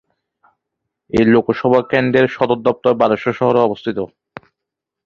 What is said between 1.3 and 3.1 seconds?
লোকসভা কেন্দ্রর সদর দফতর